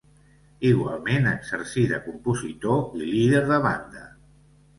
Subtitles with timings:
[0.69, 4.05] Igualment exercí de compositor i líder de banda.